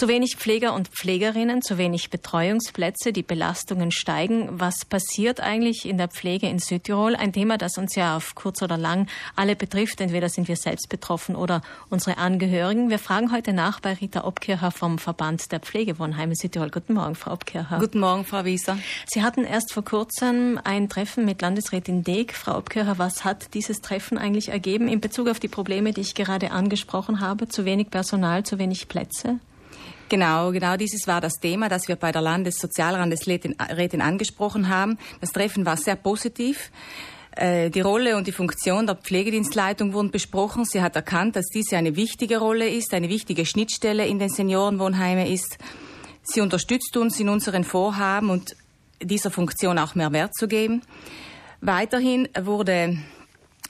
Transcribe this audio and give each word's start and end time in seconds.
Zu 0.00 0.06
wenig 0.06 0.36
Pfleger 0.36 0.74
und 0.74 0.86
Pflegerinnen, 0.86 1.60
zu 1.60 1.76
wenig 1.76 2.08
Betreuungsplätze, 2.08 3.12
die 3.12 3.24
Belastungen 3.24 3.90
steigen. 3.90 4.48
Was 4.52 4.84
passiert 4.84 5.40
eigentlich 5.40 5.86
in 5.86 5.98
der 5.98 6.06
Pflege 6.06 6.48
in 6.48 6.60
Südtirol? 6.60 7.16
Ein 7.16 7.32
Thema, 7.32 7.58
das 7.58 7.78
uns 7.78 7.96
ja 7.96 8.16
auf 8.16 8.36
kurz 8.36 8.62
oder 8.62 8.78
lang 8.78 9.08
alle 9.34 9.56
betrifft. 9.56 10.00
Entweder 10.00 10.28
sind 10.28 10.46
wir 10.46 10.54
selbst 10.54 10.88
betroffen 10.88 11.34
oder 11.34 11.62
unsere 11.90 12.16
Angehörigen. 12.16 12.90
Wir 12.90 13.00
fragen 13.00 13.32
heute 13.32 13.52
nach 13.52 13.80
bei 13.80 13.94
Rita 13.94 14.22
Obkircher 14.22 14.70
vom 14.70 15.00
Verband 15.00 15.50
der 15.50 15.58
Pflegewohnheime 15.58 16.36
Südtirol. 16.36 16.70
Guten 16.70 16.94
Morgen, 16.94 17.16
Frau 17.16 17.32
Obkircher. 17.32 17.80
Guten 17.80 17.98
Morgen, 17.98 18.24
Frau 18.24 18.44
Wieser. 18.44 18.78
Sie 19.08 19.24
hatten 19.24 19.42
erst 19.42 19.72
vor 19.72 19.84
kurzem 19.84 20.60
ein 20.62 20.88
Treffen 20.88 21.24
mit 21.24 21.42
Landesrätin 21.42 22.04
Deeg. 22.04 22.34
Frau 22.34 22.56
Obkircher, 22.56 22.98
was 22.98 23.24
hat 23.24 23.52
dieses 23.52 23.80
Treffen 23.80 24.16
eigentlich 24.16 24.50
ergeben 24.50 24.86
in 24.86 25.00
Bezug 25.00 25.26
auf 25.26 25.40
die 25.40 25.48
Probleme, 25.48 25.92
die 25.92 26.02
ich 26.02 26.14
gerade 26.14 26.52
angesprochen 26.52 27.18
habe? 27.18 27.48
Zu 27.48 27.64
wenig 27.64 27.90
Personal, 27.90 28.44
zu 28.44 28.60
wenig 28.60 28.86
Plätze? 28.86 29.40
Genau, 30.08 30.52
genau 30.52 30.76
dieses 30.76 31.06
war 31.06 31.20
das 31.20 31.34
Thema, 31.34 31.68
das 31.68 31.88
wir 31.88 31.96
bei 31.96 32.12
der 32.12 32.22
Landessozialrätin 32.22 34.00
angesprochen 34.00 34.68
haben. 34.68 34.98
Das 35.20 35.30
Treffen 35.30 35.66
war 35.66 35.76
sehr 35.76 35.96
positiv. 35.96 36.70
Äh, 37.32 37.70
die 37.70 37.80
Rolle 37.80 38.16
und 38.16 38.26
die 38.26 38.32
Funktion 38.32 38.86
der 38.86 38.96
Pflegedienstleitung 38.96 39.92
wurden 39.92 40.10
besprochen. 40.10 40.64
Sie 40.64 40.82
hat 40.82 40.96
erkannt, 40.96 41.36
dass 41.36 41.46
diese 41.46 41.76
eine 41.76 41.94
wichtige 41.94 42.38
Rolle 42.38 42.68
ist, 42.68 42.94
eine 42.94 43.08
wichtige 43.08 43.46
Schnittstelle 43.46 44.06
in 44.06 44.18
den 44.18 44.28
Seniorenwohnheimen 44.28 45.26
ist. 45.26 45.58
Sie 46.22 46.40
unterstützt 46.40 46.96
uns 46.96 47.20
in 47.20 47.28
unseren 47.28 47.64
Vorhaben 47.64 48.30
und 48.30 48.56
dieser 49.00 49.30
Funktion 49.30 49.78
auch 49.78 49.94
mehr 49.94 50.12
Wert 50.12 50.34
zu 50.34 50.48
geben. 50.48 50.82
Weiterhin 51.60 52.28
wurde 52.40 52.98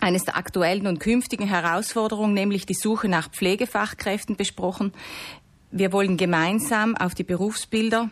eines 0.00 0.24
der 0.24 0.36
aktuellen 0.36 0.86
und 0.86 1.00
künftigen 1.00 1.46
Herausforderungen, 1.46 2.34
nämlich 2.34 2.66
die 2.66 2.74
Suche 2.74 3.08
nach 3.08 3.30
Pflegefachkräften 3.30 4.36
besprochen. 4.36 4.92
Wir 5.70 5.92
wollen 5.92 6.16
gemeinsam 6.16 6.96
auf 6.96 7.14
die 7.14 7.24
Berufsbilder 7.24 8.10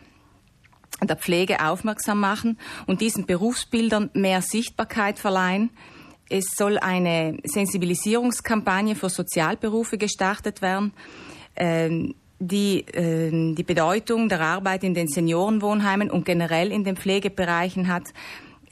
der 1.01 1.15
Pflege 1.15 1.65
aufmerksam 1.65 2.19
machen 2.19 2.57
und 2.85 3.01
diesen 3.01 3.25
Berufsbildern 3.25 4.09
mehr 4.13 4.41
Sichtbarkeit 4.41 5.19
verleihen. 5.19 5.69
Es 6.29 6.55
soll 6.55 6.77
eine 6.77 7.37
Sensibilisierungskampagne 7.43 8.95
für 8.95 9.09
Sozialberufe 9.09 9.97
gestartet 9.97 10.61
werden, 10.61 10.93
ähm, 11.55 12.15
die 12.39 12.85
ähm, 12.93 13.55
die 13.55 13.63
Bedeutung 13.63 14.29
der 14.29 14.41
Arbeit 14.41 14.83
in 14.83 14.93
den 14.93 15.07
Seniorenwohnheimen 15.07 16.11
und 16.11 16.25
generell 16.25 16.71
in 16.71 16.83
den 16.83 16.97
Pflegebereichen 16.97 17.87
hat. 17.87 18.13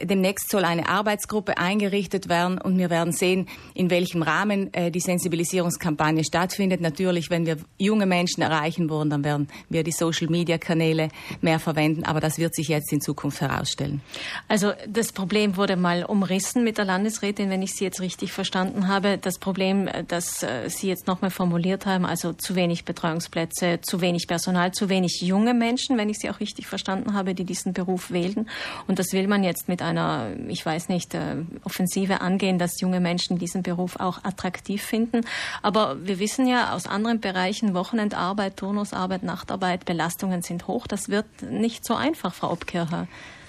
Demnächst 0.01 0.49
soll 0.49 0.65
eine 0.65 0.89
Arbeitsgruppe 0.89 1.57
eingerichtet 1.57 2.27
werden 2.27 2.59
und 2.59 2.77
wir 2.77 2.89
werden 2.89 3.13
sehen, 3.13 3.47
in 3.73 3.89
welchem 3.89 4.23
Rahmen 4.23 4.73
äh, 4.73 4.91
die 4.91 4.99
Sensibilisierungskampagne 4.99 6.23
stattfindet. 6.23 6.81
Natürlich, 6.81 7.29
wenn 7.29 7.45
wir 7.45 7.57
junge 7.77 8.05
Menschen 8.05 8.41
erreichen 8.41 8.89
wollen, 8.89 9.09
dann 9.09 9.23
werden 9.23 9.47
wir 9.69 9.83
die 9.83 9.91
Social-Media-Kanäle 9.91 11.09
mehr 11.41 11.59
verwenden, 11.59 12.03
aber 12.03 12.19
das 12.19 12.38
wird 12.38 12.55
sich 12.55 12.67
jetzt 12.67 12.91
in 12.91 12.99
Zukunft 12.99 13.41
herausstellen. 13.41 14.01
Also 14.47 14.73
das 14.88 15.13
Problem 15.13 15.55
wurde 15.55 15.77
mal 15.77 16.03
umrissen 16.03 16.63
mit 16.63 16.77
der 16.77 16.85
Landesrätin, 16.85 17.49
wenn 17.49 17.61
ich 17.61 17.73
Sie 17.73 17.85
jetzt 17.85 18.01
richtig 18.01 18.33
verstanden 18.33 18.88
habe. 18.88 19.17
Das 19.17 19.39
Problem, 19.39 19.88
äh, 19.88 20.03
das 20.03 20.43
äh, 20.43 20.69
Sie 20.69 20.88
jetzt 20.88 21.07
nochmal 21.07 21.31
formuliert 21.31 21.85
haben, 21.85 22.05
also 22.05 22.33
zu 22.33 22.55
wenig 22.55 22.83
Betreuungsplätze, 22.83 23.79
zu 23.81 24.01
wenig 24.01 24.27
Personal, 24.27 24.71
zu 24.73 24.89
wenig 24.89 25.21
junge 25.21 25.53
Menschen, 25.53 25.97
wenn 25.97 26.09
ich 26.09 26.17
Sie 26.17 26.29
auch 26.29 26.39
richtig 26.39 26.67
verstanden 26.67 27.13
habe, 27.13 27.33
die 27.33 27.45
diesen 27.45 27.73
Beruf 27.73 28.11
wählen. 28.11 28.49
Und 28.88 28.99
das 28.99 29.13
will 29.13 29.27
man 29.27 29.43
jetzt 29.43 29.69
mit 29.69 29.81
einer, 29.86 30.36
ich 30.47 30.66
weiß 30.66 30.89
nicht, 30.89 31.14
äh, 31.14 31.38
Offensive 31.64 32.22
angehen, 32.22 32.59
dass 32.59 32.81
junge 32.81 33.00
Menschen 33.00 33.38
diesen 33.38 33.64
Beruf 33.64 33.95
auch 33.97 34.23
attraktiv 34.23 34.83
finden. 34.83 35.22
Aber 35.61 36.05
wir 36.05 36.19
wissen 36.19 36.47
ja 36.47 36.73
aus 36.73 36.88
anderen 36.88 37.22
Bereichen, 37.22 37.73
Wochenendarbeit, 37.73 38.58
Turnusarbeit, 38.58 39.23
Nachtarbeit, 39.23 39.86
Belastungen 39.86 40.41
sind 40.41 40.67
hoch. 40.67 40.88
Das 40.88 41.09
wird 41.09 41.25
nicht 41.41 41.86
so 41.86 41.95
einfach, 41.95 42.33
Frau 42.33 42.52
Obkircher. 42.52 43.08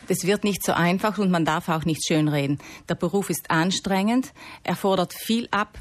Das 0.09 0.25
wird 0.25 0.45
nicht 0.45 0.65
so 0.65 0.73
einfach 0.73 1.19
und 1.19 1.31
man 1.31 1.45
darf 1.45 1.69
auch 1.69 1.85
nicht 1.85 2.07
schönreden. 2.07 2.59
Der 2.89 2.95
Beruf 2.95 3.31
ist 3.31 3.51
anstrengend, 3.51 4.33
er 4.63 4.77
fordert 4.77 5.13
viel 5.13 5.49
ab, 5.51 5.79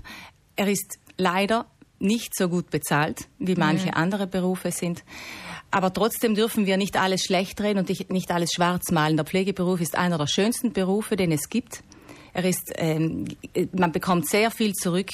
er 0.55 0.67
ist 0.67 0.97
leider 1.17 1.65
nicht 1.99 2.35
so 2.35 2.49
gut 2.49 2.69
bezahlt, 2.69 3.27
wie 3.39 3.55
manche 3.55 3.87
mhm. 3.87 3.93
andere 3.93 4.27
Berufe 4.27 4.71
sind. 4.71 5.03
Aber 5.75 5.91
trotzdem 5.91 6.35
dürfen 6.35 6.65
wir 6.65 6.77
nicht 6.77 6.95
alles 6.95 7.23
schlecht 7.25 7.59
reden 7.59 7.79
und 7.79 8.09
nicht 8.09 8.31
alles 8.31 8.51
schwarz 8.53 8.91
malen. 8.91 9.17
Der 9.17 9.25
Pflegeberuf 9.25 9.81
ist 9.81 9.97
einer 9.97 10.17
der 10.17 10.25
schönsten 10.25 10.71
Berufe, 10.71 11.17
den 11.17 11.33
es 11.33 11.49
gibt. 11.49 11.83
Er 12.35 12.43
ist, 12.43 12.73
ähm, 12.75 13.23
man 13.71 13.93
bekommt 13.93 14.27
sehr 14.27 14.51
viel 14.51 14.73
zurück, 14.73 15.07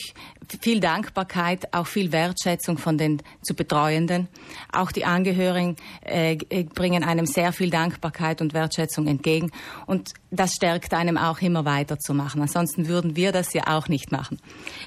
viel 0.60 0.80
Dankbarkeit, 0.80 1.72
auch 1.72 1.86
viel 1.86 2.12
Wertschätzung 2.12 2.80
von 2.80 2.98
den 2.98 3.22
zu 3.44 3.54
Betreuenden. 3.54 4.28
Auch 4.74 4.92
die 4.92 5.06
Angehörigen 5.06 5.76
äh, 6.02 6.36
bringen 6.64 7.04
einem 7.04 7.28
sehr 7.28 7.54
viel 7.54 7.70
Dankbarkeit 7.70 8.42
und 8.42 8.56
Wertschätzung 8.56 9.06
entgegen. 9.06 9.52
Und 9.86 10.10
das 10.32 10.56
stärkt 10.56 10.96
einem 10.96 11.16
auch 11.16 11.42
immer 11.42 11.64
weiterzumachen. 11.64 12.42
Ansonsten 12.42 12.88
würden 12.88 13.16
wir 13.16 13.32
das 13.32 13.54
ja 13.54 13.68
auch 13.68 13.88
nicht 13.88 14.12
machen. 14.12 14.40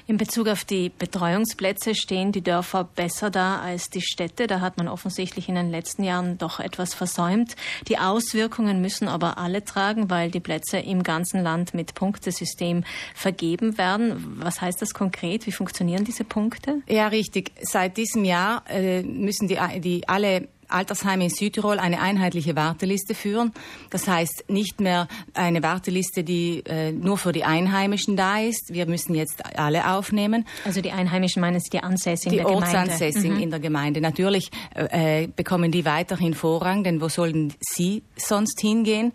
In 0.05 0.17
Bezug 0.17 0.49
auf 0.49 0.65
die 0.65 0.89
Betreuungsplätze 0.89 1.95
stehen 1.95 2.33
die 2.33 2.41
Dörfer 2.41 2.83
besser 2.83 3.29
da 3.29 3.61
als 3.61 3.89
die 3.89 4.01
Städte. 4.01 4.47
Da 4.47 4.59
hat 4.59 4.77
man 4.77 4.89
offensichtlich 4.89 5.47
in 5.47 5.55
den 5.55 5.71
letzten 5.71 6.03
Jahren 6.03 6.37
doch 6.37 6.59
etwas 6.59 6.93
versäumt. 6.93 7.55
Die 7.87 7.97
Auswirkungen 7.97 8.81
müssen 8.81 9.07
aber 9.07 9.37
alle 9.37 9.63
tragen, 9.63 10.09
weil 10.09 10.31
die 10.31 10.41
Plätze 10.41 10.79
im 10.79 11.01
ganzen 11.01 11.41
Land 11.41 11.73
mit 11.73 11.95
Punkten 11.95 12.24
Punktesystem 12.25 12.83
vergeben 13.13 13.77
werden. 13.77 14.37
Was 14.39 14.61
heißt 14.61 14.81
das 14.81 14.93
konkret? 14.93 15.45
Wie 15.45 15.51
funktionieren 15.51 16.03
diese 16.03 16.23
Punkte? 16.23 16.81
Ja, 16.87 17.07
richtig. 17.07 17.51
Seit 17.61 17.97
diesem 17.97 18.25
Jahr 18.25 18.63
äh, 18.67 19.03
müssen 19.03 19.47
die, 19.47 19.57
die 19.79 20.07
alle 20.07 20.47
Altersheime 20.67 21.25
in 21.25 21.29
Südtirol 21.29 21.77
eine 21.77 22.01
einheitliche 22.01 22.55
Warteliste 22.55 23.13
führen. 23.13 23.53
Das 23.91 24.07
heißt 24.07 24.45
nicht 24.47 24.81
mehr 24.81 25.07
eine 25.35 25.61
Warteliste, 25.61 26.23
die 26.23 26.63
äh, 26.65 26.91
nur 26.91 27.19
für 27.19 27.31
die 27.31 27.43
Einheimischen 27.43 28.17
da 28.17 28.39
ist. 28.39 28.73
Wir 28.73 28.87
müssen 28.87 29.13
jetzt 29.13 29.45
alle 29.59 29.87
aufnehmen. 29.91 30.47
Also 30.65 30.81
die 30.81 30.91
Einheimischen 30.91 31.41
meinen 31.41 31.59
Sie 31.59 31.69
die 31.69 31.83
Ansässigen 31.83 32.37
der 32.37 32.45
Gemeinde? 32.45 32.71
Die 32.71 32.77
Ortsansässigen 32.77 33.35
mhm. 33.35 33.43
in 33.43 33.49
der 33.51 33.59
Gemeinde. 33.59 34.01
Natürlich 34.01 34.49
äh, 34.73 35.27
bekommen 35.27 35.71
die 35.71 35.85
weiterhin 35.85 36.33
Vorrang, 36.33 36.83
denn 36.83 36.99
wo 36.99 37.09
sollen 37.09 37.53
sie 37.59 38.01
sonst 38.15 38.59
hingehen? 38.59 39.13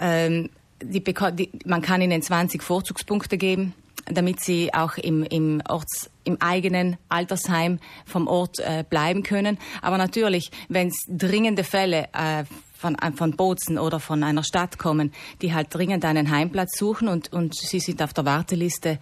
Ähm, 0.00 0.50
die, 0.82 1.02
die, 1.02 1.50
man 1.64 1.82
kann 1.82 2.02
ihnen 2.02 2.22
20 2.22 2.62
Vorzugspunkte 2.62 3.38
geben, 3.38 3.74
damit 4.06 4.40
sie 4.40 4.72
auch 4.72 4.96
im, 4.96 5.22
im, 5.24 5.62
Orts, 5.68 6.10
im 6.24 6.40
eigenen 6.40 6.96
Altersheim 7.08 7.78
vom 8.06 8.26
Ort 8.26 8.58
äh, 8.58 8.84
bleiben 8.88 9.22
können. 9.22 9.58
Aber 9.82 9.98
natürlich, 9.98 10.50
wenn 10.68 10.88
es 10.88 11.04
dringende 11.08 11.64
Fälle 11.64 12.08
äh, 12.12 12.44
von, 12.74 12.94
äh, 12.96 13.12
von 13.12 13.36
Bozen 13.36 13.78
oder 13.78 14.00
von 14.00 14.22
einer 14.22 14.44
Stadt 14.44 14.78
kommen, 14.78 15.12
die 15.42 15.54
halt 15.54 15.74
dringend 15.74 16.04
einen 16.04 16.30
Heimplatz 16.30 16.78
suchen 16.78 17.08
und, 17.08 17.32
und 17.32 17.54
sie 17.54 17.80
sind 17.80 18.02
auf 18.02 18.14
der 18.14 18.24
Warteliste 18.24 18.98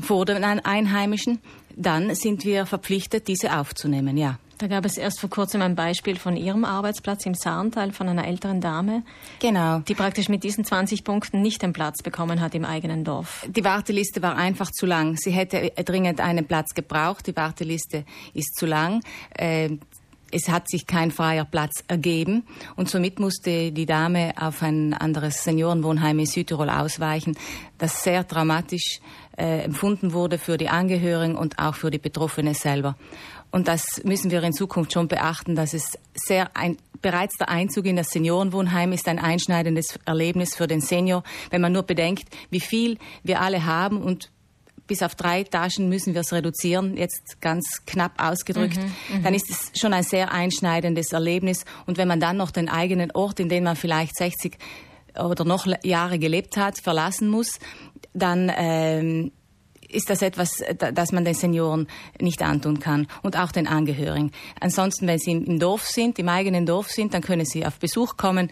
vor 0.00 0.24
den 0.24 0.44
Einheimischen, 0.44 1.40
dann 1.76 2.14
sind 2.14 2.44
wir 2.44 2.66
verpflichtet, 2.66 3.28
diese 3.28 3.58
aufzunehmen, 3.58 4.16
ja. 4.16 4.38
Da 4.60 4.66
gab 4.66 4.84
es 4.84 4.98
erst 4.98 5.20
vor 5.20 5.30
kurzem 5.30 5.62
ein 5.62 5.74
Beispiel 5.74 6.16
von 6.16 6.36
Ihrem 6.36 6.66
Arbeitsplatz 6.66 7.24
im 7.24 7.32
Saarntal 7.32 7.92
von 7.92 8.10
einer 8.10 8.26
älteren 8.26 8.60
Dame, 8.60 9.04
genau. 9.38 9.78
die 9.78 9.94
praktisch 9.94 10.28
mit 10.28 10.44
diesen 10.44 10.66
20 10.66 11.02
Punkten 11.02 11.40
nicht 11.40 11.62
den 11.62 11.72
Platz 11.72 12.02
bekommen 12.02 12.42
hat 12.42 12.54
im 12.54 12.66
eigenen 12.66 13.02
Dorf. 13.02 13.46
Die 13.48 13.64
Warteliste 13.64 14.20
war 14.20 14.36
einfach 14.36 14.70
zu 14.70 14.84
lang. 14.84 15.16
Sie 15.16 15.30
hätte 15.30 15.72
dringend 15.82 16.20
einen 16.20 16.46
Platz 16.46 16.74
gebraucht. 16.74 17.26
Die 17.26 17.36
Warteliste 17.36 18.04
ist 18.34 18.54
zu 18.54 18.66
lang. 18.66 19.00
Äh, 19.30 19.78
es 20.30 20.50
hat 20.50 20.68
sich 20.68 20.86
kein 20.86 21.10
freier 21.10 21.46
Platz 21.46 21.82
ergeben 21.88 22.44
und 22.76 22.90
somit 22.90 23.18
musste 23.18 23.72
die 23.72 23.86
Dame 23.86 24.34
auf 24.38 24.62
ein 24.62 24.92
anderes 24.92 25.42
Seniorenwohnheim 25.42 26.18
in 26.18 26.26
Südtirol 26.26 26.68
ausweichen, 26.68 27.36
das 27.78 28.04
sehr 28.04 28.24
dramatisch 28.24 29.00
äh, 29.36 29.64
empfunden 29.64 30.12
wurde 30.12 30.38
für 30.38 30.56
die 30.56 30.68
Angehörigen 30.68 31.34
und 31.34 31.58
auch 31.58 31.74
für 31.74 31.90
die 31.90 31.98
Betroffene 31.98 32.54
selber. 32.54 32.96
Und 33.50 33.68
das 33.68 34.02
müssen 34.04 34.30
wir 34.30 34.42
in 34.42 34.52
Zukunft 34.52 34.92
schon 34.92 35.08
beachten, 35.08 35.54
dass 35.54 35.74
es 35.74 35.98
sehr 36.14 36.56
ein, 36.56 36.76
bereits 37.02 37.36
der 37.36 37.48
Einzug 37.48 37.86
in 37.86 37.96
das 37.96 38.10
Seniorenwohnheim 38.10 38.92
ist 38.92 39.08
ein 39.08 39.18
einschneidendes 39.18 39.98
Erlebnis 40.04 40.54
für 40.54 40.66
den 40.66 40.80
Senior, 40.80 41.22
wenn 41.50 41.60
man 41.60 41.72
nur 41.72 41.82
bedenkt, 41.82 42.28
wie 42.50 42.60
viel 42.60 42.98
wir 43.22 43.40
alle 43.40 43.64
haben 43.64 44.02
und 44.02 44.30
bis 44.86 45.04
auf 45.04 45.14
drei 45.14 45.44
Taschen 45.44 45.88
müssen 45.88 46.14
wir 46.14 46.22
es 46.22 46.32
reduzieren, 46.32 46.96
jetzt 46.96 47.40
ganz 47.40 47.84
knapp 47.86 48.20
ausgedrückt, 48.20 48.76
mhm, 48.76 49.18
mhm, 49.18 49.22
dann 49.22 49.34
ist 49.34 49.48
es 49.48 49.80
schon 49.80 49.92
ein 49.92 50.02
sehr 50.02 50.32
einschneidendes 50.32 51.12
Erlebnis. 51.12 51.64
Und 51.86 51.96
wenn 51.96 52.08
man 52.08 52.18
dann 52.18 52.36
noch 52.36 52.50
den 52.50 52.68
eigenen 52.68 53.12
Ort, 53.12 53.38
in 53.38 53.48
dem 53.48 53.62
man 53.62 53.76
vielleicht 53.76 54.16
60 54.16 54.58
oder 55.14 55.44
noch 55.44 55.68
Jahre 55.84 56.18
gelebt 56.18 56.56
hat, 56.56 56.80
verlassen 56.80 57.28
muss, 57.28 57.60
dann 58.14 58.50
ähm, 58.56 59.30
ist 59.92 60.10
das 60.10 60.22
etwas, 60.22 60.62
das 60.76 61.12
man 61.12 61.24
den 61.24 61.34
Senioren 61.34 61.88
nicht 62.20 62.42
antun 62.42 62.80
kann 62.80 63.06
und 63.22 63.36
auch 63.36 63.52
den 63.52 63.66
Angehörigen. 63.66 64.32
Ansonsten, 64.60 65.06
wenn 65.06 65.18
sie 65.18 65.32
im 65.32 65.58
Dorf 65.58 65.86
sind, 65.86 66.18
im 66.18 66.28
eigenen 66.28 66.66
Dorf 66.66 66.90
sind, 66.90 67.14
dann 67.14 67.22
können 67.22 67.44
sie 67.44 67.66
auf 67.66 67.78
Besuch 67.78 68.16
kommen. 68.16 68.50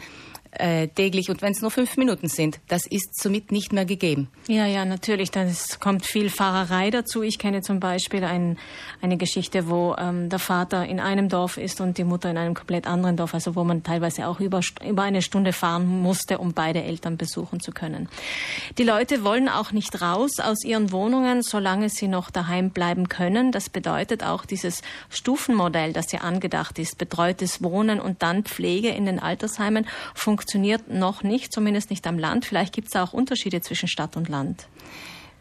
Äh, 0.52 0.88
täglich 0.88 1.30
und 1.30 1.42
wenn 1.42 1.52
es 1.52 1.60
nur 1.60 1.70
fünf 1.70 1.96
Minuten 1.96 2.28
sind, 2.28 2.58
das 2.68 2.86
ist 2.86 3.20
somit 3.20 3.52
nicht 3.52 3.72
mehr 3.72 3.84
gegeben. 3.84 4.28
Ja, 4.48 4.66
ja, 4.66 4.84
natürlich. 4.84 5.30
Es 5.36 5.78
kommt 5.78 6.06
viel 6.06 6.30
Fahrerei 6.30 6.90
dazu. 6.90 7.22
Ich 7.22 7.38
kenne 7.38 7.60
zum 7.62 7.80
Beispiel 7.80 8.24
ein, 8.24 8.58
eine 9.02 9.16
Geschichte, 9.16 9.68
wo 9.68 9.94
ähm, 9.98 10.28
der 10.28 10.38
Vater 10.38 10.86
in 10.86 11.00
einem 11.00 11.28
Dorf 11.28 11.58
ist 11.58 11.80
und 11.80 11.98
die 11.98 12.04
Mutter 12.04 12.30
in 12.30 12.38
einem 12.38 12.54
komplett 12.54 12.86
anderen 12.86 13.16
Dorf, 13.16 13.34
also 13.34 13.56
wo 13.56 13.64
man 13.64 13.82
teilweise 13.82 14.26
auch 14.26 14.40
über, 14.40 14.60
über 14.86 15.02
eine 15.02 15.22
Stunde 15.22 15.52
fahren 15.52 15.86
musste, 15.86 16.38
um 16.38 16.54
beide 16.54 16.82
Eltern 16.82 17.16
besuchen 17.16 17.60
zu 17.60 17.72
können. 17.72 18.08
Die 18.78 18.84
Leute 18.84 19.24
wollen 19.24 19.48
auch 19.48 19.72
nicht 19.72 20.00
raus 20.00 20.40
aus 20.40 20.64
ihren 20.64 20.92
Wohnungen, 20.92 21.42
solange 21.42 21.88
sie 21.88 22.08
noch 22.08 22.30
daheim 22.30 22.70
bleiben 22.70 23.08
können. 23.08 23.52
Das 23.52 23.68
bedeutet 23.68 24.24
auch 24.24 24.44
dieses 24.44 24.82
Stufenmodell, 25.10 25.92
das 25.92 26.10
ja 26.12 26.20
angedacht 26.20 26.78
ist, 26.78 26.98
betreutes 26.98 27.62
Wohnen 27.62 28.00
und 28.00 28.22
dann 28.22 28.44
Pflege 28.44 28.88
in 28.88 29.04
den 29.04 29.18
Altersheimen, 29.18 29.86
funktioniert 30.14 30.37
noch 30.88 31.22
nicht, 31.22 31.52
zumindest 31.52 31.90
nicht 31.90 32.06
am 32.06 32.18
Land. 32.18 32.44
Vielleicht 32.44 32.72
gibt 32.72 32.88
es 32.88 32.96
auch 32.96 33.12
Unterschiede 33.12 33.60
zwischen 33.60 33.88
Stadt 33.88 34.16
und 34.16 34.28
Land. 34.28 34.66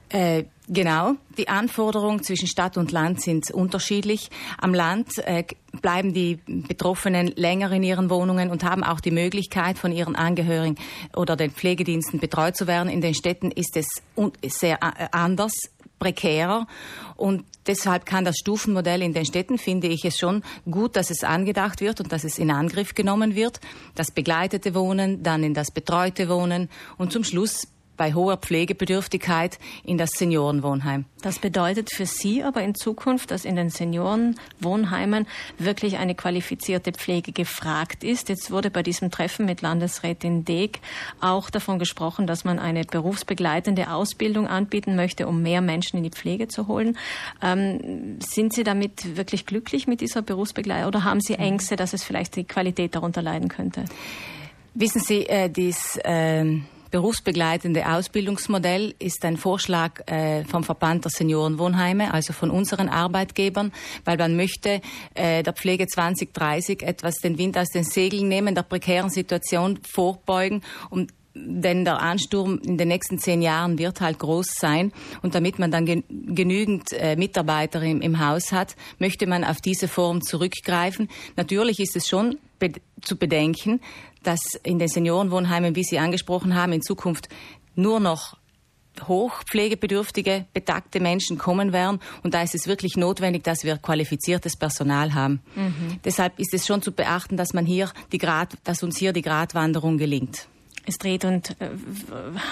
Äh, 0.09 0.45
genau, 0.69 1.15
die 1.37 1.49
Anforderungen 1.49 2.23
zwischen 2.23 2.47
Stadt 2.47 2.77
und 2.77 2.93
Land 2.93 3.21
sind 3.21 3.51
unterschiedlich. 3.51 4.29
Am 4.57 4.73
Land 4.73 5.17
äh, 5.17 5.43
bleiben 5.81 6.13
die 6.13 6.39
Betroffenen 6.45 7.27
länger 7.35 7.71
in 7.73 7.83
ihren 7.83 8.09
Wohnungen 8.09 8.49
und 8.49 8.63
haben 8.63 8.83
auch 8.83 9.01
die 9.01 9.11
Möglichkeit, 9.11 9.77
von 9.77 9.91
ihren 9.91 10.15
Angehörigen 10.15 10.77
oder 11.13 11.35
den 11.35 11.51
Pflegediensten 11.51 12.21
betreut 12.21 12.55
zu 12.55 12.67
werden. 12.67 12.89
In 12.89 13.01
den 13.01 13.15
Städten 13.15 13.51
ist 13.51 13.75
es 13.75 14.01
sehr 14.47 14.77
äh, 14.81 15.07
anders, 15.11 15.51
prekärer 15.99 16.67
und 17.15 17.45
deshalb 17.65 18.05
kann 18.05 18.25
das 18.25 18.37
Stufenmodell 18.37 19.01
in 19.01 19.13
den 19.13 19.25
Städten, 19.25 19.57
finde 19.57 19.87
ich 19.87 20.05
es 20.05 20.17
schon 20.17 20.43
gut, 20.69 20.95
dass 20.95 21.09
es 21.09 21.23
angedacht 21.23 21.81
wird 21.81 21.99
und 21.99 22.11
dass 22.11 22.23
es 22.23 22.37
in 22.37 22.51
Angriff 22.51 22.93
genommen 22.95 23.35
wird. 23.35 23.59
Das 23.95 24.11
begleitete 24.11 24.75
Wohnen, 24.75 25.23
dann 25.23 25.43
in 25.43 25.53
das 25.53 25.71
betreute 25.71 26.29
Wohnen 26.29 26.69
und 26.97 27.11
zum 27.11 27.23
Schluss 27.23 27.67
bei 27.97 28.13
hoher 28.13 28.37
Pflegebedürftigkeit 28.37 29.59
in 29.83 29.97
das 29.97 30.11
Seniorenwohnheim. 30.11 31.05
Das 31.21 31.39
bedeutet 31.39 31.89
für 31.93 32.05
Sie 32.05 32.43
aber 32.43 32.61
in 32.61 32.75
Zukunft, 32.75 33.31
dass 33.31 33.43
in 33.43 33.55
den 33.55 33.69
Seniorenwohnheimen 33.69 35.27
wirklich 35.57 35.97
eine 35.97 36.15
qualifizierte 36.15 36.91
Pflege 36.91 37.31
gefragt 37.31 38.03
ist. 38.03 38.29
Jetzt 38.29 38.51
wurde 38.51 38.69
bei 38.69 38.83
diesem 38.83 39.09
Treffen 39.09 39.45
mit 39.45 39.61
Landesrätin 39.61 40.45
Deeg 40.45 40.79
auch 41.19 41.49
davon 41.49 41.79
gesprochen, 41.79 42.27
dass 42.27 42.45
man 42.45 42.59
eine 42.59 42.83
berufsbegleitende 42.83 43.91
Ausbildung 43.91 44.47
anbieten 44.47 44.95
möchte, 44.95 45.27
um 45.27 45.41
mehr 45.41 45.61
Menschen 45.61 45.97
in 45.97 46.03
die 46.03 46.11
Pflege 46.11 46.47
zu 46.47 46.67
holen. 46.67 46.97
Ähm, 47.41 48.19
sind 48.19 48.53
Sie 48.53 48.63
damit 48.63 49.17
wirklich 49.17 49.45
glücklich 49.45 49.87
mit 49.87 50.01
dieser 50.01 50.21
Berufsbegleitung 50.21 50.87
oder 50.87 51.03
haben 51.03 51.19
Sie 51.19 51.33
Ängste, 51.33 51.75
dass 51.75 51.93
es 51.93 52.03
vielleicht 52.03 52.35
die 52.35 52.43
Qualität 52.43 52.95
darunter 52.95 53.23
leiden 53.23 53.49
könnte? 53.49 53.85
Wissen 54.75 55.01
Sie, 55.01 55.25
äh, 55.27 55.49
dies, 55.49 55.97
äh 56.03 56.59
berufsbegleitende 56.91 57.87
Ausbildungsmodell 57.89 58.95
ist 58.99 59.23
ein 59.25 59.37
Vorschlag 59.37 60.07
äh, 60.07 60.43
vom 60.45 60.63
Verband 60.63 61.05
der 61.05 61.11
Seniorenwohnheime, 61.11 62.13
also 62.13 62.33
von 62.33 62.51
unseren 62.51 62.89
Arbeitgebern, 62.89 63.71
weil 64.05 64.17
man 64.17 64.35
möchte 64.35 64.81
äh, 65.13 65.43
der 65.43 65.53
Pflege 65.53 65.87
2030 65.87 66.83
etwas 66.83 67.15
den 67.15 67.37
Wind 67.37 67.57
aus 67.57 67.69
den 67.69 67.83
Segeln 67.83 68.27
nehmen, 68.27 68.55
der 68.55 68.63
prekären 68.63 69.09
Situation 69.09 69.79
vorbeugen, 69.83 70.61
um 70.89 71.07
denn 71.45 71.85
der 71.85 72.01
Ansturm 72.01 72.59
in 72.63 72.77
den 72.77 72.87
nächsten 72.87 73.19
zehn 73.19 73.41
Jahren 73.41 73.77
wird 73.77 74.01
halt 74.01 74.19
groß 74.19 74.47
sein. 74.59 74.91
Und 75.21 75.35
damit 75.35 75.59
man 75.59 75.71
dann 75.71 75.85
gen 75.85 76.03
genügend 76.09 76.93
äh, 76.93 77.15
Mitarbeiter 77.15 77.81
im, 77.81 78.01
im, 78.01 78.19
Haus 78.19 78.51
hat, 78.51 78.75
möchte 78.99 79.27
man 79.27 79.43
auf 79.43 79.61
diese 79.61 79.87
Form 79.87 80.21
zurückgreifen. 80.21 81.09
Natürlich 81.35 81.79
ist 81.79 81.95
es 81.95 82.07
schon 82.07 82.37
be 82.59 82.71
zu 83.01 83.15
bedenken, 83.15 83.79
dass 84.23 84.39
in 84.63 84.79
den 84.79 84.87
Seniorenwohnheimen, 84.87 85.75
wie 85.75 85.83
Sie 85.83 85.99
angesprochen 85.99 86.55
haben, 86.55 86.73
in 86.73 86.81
Zukunft 86.81 87.29
nur 87.75 87.99
noch 87.99 88.35
hochpflegebedürftige, 89.07 90.45
betagte 90.53 90.99
Menschen 90.99 91.37
kommen 91.37 91.71
werden. 91.71 91.99
Und 92.23 92.33
da 92.33 92.41
ist 92.41 92.55
es 92.55 92.67
wirklich 92.67 92.97
notwendig, 92.97 93.43
dass 93.43 93.63
wir 93.63 93.77
qualifiziertes 93.77 94.57
Personal 94.57 95.13
haben. 95.13 95.41
Mhm. 95.55 95.99
Deshalb 96.03 96.39
ist 96.39 96.53
es 96.53 96.65
schon 96.65 96.81
zu 96.81 96.91
beachten, 96.91 97.37
dass 97.37 97.53
man 97.53 97.65
hier 97.65 97.91
die 98.11 98.17
Grad, 98.17 98.57
dass 98.63 98.83
uns 98.83 98.97
hier 98.97 99.13
die 99.13 99.21
Gratwanderung 99.21 99.97
gelingt. 99.97 100.47
Es 100.87 100.97
dreht 100.97 101.25
und 101.25 101.51
äh, 101.59 101.69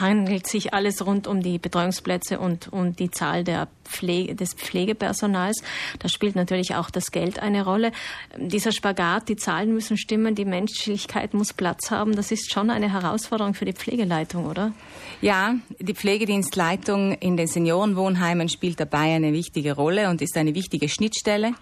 handelt 0.01 0.45
sich 0.45 0.73
alles 0.73 1.05
rund 1.05 1.25
um 1.25 1.41
die 1.41 1.57
Betreuungsplätze 1.57 2.37
und 2.37 2.71
um 2.73 2.93
die 2.93 3.09
Zahl 3.09 3.45
der 3.45 3.69
Pflege, 3.85 4.35
des 4.35 4.53
Pflegepersonals. 4.53 5.63
Da 5.99 6.09
spielt 6.09 6.35
natürlich 6.35 6.75
auch 6.75 6.89
das 6.89 7.11
Geld 7.11 7.39
eine 7.39 7.63
Rolle. 7.63 7.93
Dieser 8.37 8.73
Spagat, 8.73 9.29
die 9.29 9.37
Zahlen 9.37 9.73
müssen 9.73 9.95
stimmen, 9.95 10.35
die 10.35 10.43
Menschlichkeit 10.43 11.33
muss 11.33 11.53
Platz 11.53 11.91
haben. 11.91 12.13
Das 12.17 12.29
ist 12.31 12.51
schon 12.51 12.69
eine 12.69 12.91
Herausforderung 12.91 13.53
für 13.53 13.63
die 13.63 13.73
Pflegeleitung, 13.73 14.47
oder? 14.47 14.73
Ja, 15.21 15.55
die 15.79 15.93
Pflegedienstleitung 15.93 17.13
in 17.13 17.37
den 17.37 17.47
Seniorenwohnheimen 17.47 18.49
spielt 18.49 18.81
dabei 18.81 19.15
eine 19.15 19.31
wichtige 19.31 19.73
Rolle 19.73 20.09
und 20.09 20.21
ist 20.21 20.35
eine 20.35 20.53
wichtige 20.55 20.89
Schnittstelle. 20.89 21.53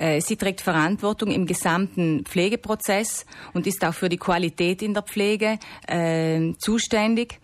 Äh, 0.00 0.20
sie 0.22 0.36
trägt 0.36 0.62
Verantwortung 0.62 1.30
im 1.30 1.44
gesamten 1.44 2.24
Pflegeprozess 2.24 3.26
und 3.52 3.66
ist 3.66 3.84
auch 3.84 3.92
für 3.92 4.08
die 4.08 4.16
Qualität 4.16 4.80
in 4.80 4.94
der 4.94 5.02
Pflege 5.02 5.58
äh, 5.86 6.52
zuständig. 6.58 7.38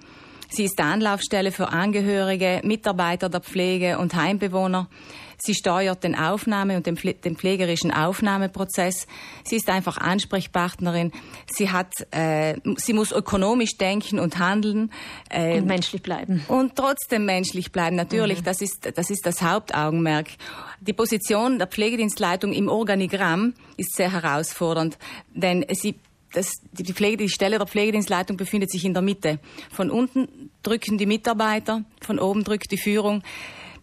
Sie 0.56 0.64
ist 0.64 0.80
Anlaufstelle 0.80 1.52
für 1.52 1.68
Angehörige, 1.68 2.62
Mitarbeiter 2.64 3.28
der 3.28 3.42
Pflege 3.42 3.98
und 3.98 4.14
Heimbewohner. 4.14 4.88
Sie 5.36 5.52
steuert 5.52 6.02
den 6.02 6.14
Aufnahme- 6.14 6.78
und 6.78 6.86
den, 6.86 6.96
pflegerischen 6.96 7.90
Aufnahmeprozess. 7.90 9.06
Sie 9.44 9.56
ist 9.56 9.68
einfach 9.68 9.98
Ansprechpartnerin. 9.98 11.12
Sie 11.46 11.70
hat, 11.70 11.92
äh, 12.10 12.54
sie 12.78 12.94
muss 12.94 13.12
ökonomisch 13.12 13.76
denken 13.76 14.18
und 14.18 14.38
handeln. 14.38 14.90
Äh, 15.28 15.58
und 15.58 15.66
menschlich 15.66 16.00
bleiben. 16.00 16.42
Und 16.48 16.74
trotzdem 16.74 17.26
menschlich 17.26 17.70
bleiben. 17.70 17.94
Natürlich, 17.94 18.40
mhm. 18.40 18.44
das 18.44 18.62
ist, 18.62 18.90
das 18.94 19.10
ist 19.10 19.26
das 19.26 19.42
Hauptaugenmerk. 19.42 20.28
Die 20.80 20.94
Position 20.94 21.58
der 21.58 21.66
Pflegedienstleitung 21.66 22.54
im 22.54 22.70
Organigramm 22.70 23.52
ist 23.76 23.94
sehr 23.94 24.10
herausfordernd, 24.10 24.96
denn 25.34 25.66
sie 25.74 25.96
das, 26.32 26.52
die, 26.72 26.92
Pflege, 26.92 27.16
die 27.16 27.28
Stelle 27.28 27.58
der 27.58 27.66
Pflegedienstleitung 27.66 28.36
befindet 28.36 28.70
sich 28.70 28.84
in 28.84 28.92
der 28.92 29.02
Mitte. 29.02 29.38
Von 29.70 29.90
unten 29.90 30.50
drücken 30.62 30.98
die 30.98 31.06
Mitarbeiter, 31.06 31.84
von 32.00 32.18
oben 32.18 32.44
drückt 32.44 32.70
die 32.72 32.78
Führung 32.78 33.22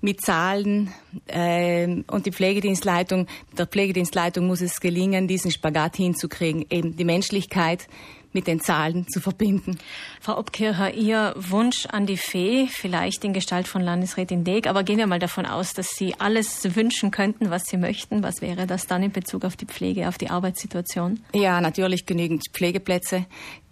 mit 0.01 0.19
Zahlen 0.21 0.93
äh, 1.27 1.87
und 2.07 2.25
die 2.25 2.31
Pflegedienstleitung, 2.31 3.27
der 3.57 3.67
Pflegedienstleitung 3.67 4.45
muss 4.45 4.61
es 4.61 4.81
gelingen, 4.81 5.29
diesen 5.29 5.49
Spagat 5.49 5.95
hinzukriegen, 5.95 6.65
eben 6.69 6.97
die 6.97 7.05
Menschlichkeit 7.05 7.87
mit 8.33 8.47
den 8.47 8.59
Zahlen 8.59 9.07
zu 9.07 9.19
verbinden. 9.19 9.77
Frau 10.19 10.37
Obkircher, 10.37 10.93
Ihr 10.93 11.33
Wunsch 11.37 11.85
an 11.87 12.05
die 12.05 12.17
Fee, 12.17 12.67
vielleicht 12.67 13.23
in 13.23 13.33
Gestalt 13.33 13.67
von 13.67 13.81
Landesrätin 13.81 14.43
Deeg, 14.43 14.67
aber 14.67 14.83
gehen 14.83 14.97
wir 14.97 15.07
mal 15.07 15.19
davon 15.19 15.45
aus, 15.45 15.73
dass 15.73 15.89
Sie 15.95 16.15
alles 16.19 16.75
wünschen 16.75 17.11
könnten, 17.11 17.49
was 17.49 17.65
Sie 17.65 17.77
möchten. 17.77 18.23
Was 18.23 18.41
wäre 18.41 18.67
das 18.67 18.87
dann 18.87 19.03
in 19.03 19.11
Bezug 19.11 19.45
auf 19.45 19.55
die 19.55 19.65
Pflege, 19.65 20.07
auf 20.07 20.17
die 20.17 20.29
Arbeitssituation? 20.29 21.19
Ja, 21.33 21.61
natürlich 21.61 22.05
genügend 22.05 22.43
Pflegeplätze, 22.51 23.25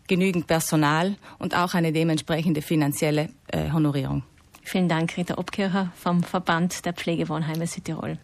genügend 0.07 0.47
Personal 0.47 1.15
und 1.39 1.55
auch 1.55 1.73
eine 1.73 1.91
dementsprechende 1.91 2.61
finanzielle 2.61 3.29
äh, 3.47 3.71
Honorierung. 3.71 4.23
Vielen 4.63 4.87
Dank, 4.87 5.17
Rita 5.17 5.37
Obkircher 5.37 5.91
vom 5.95 6.23
Verband 6.23 6.85
der 6.85 6.93
Pflegewohnheime 6.93 7.65
Südtirol. 7.65 8.19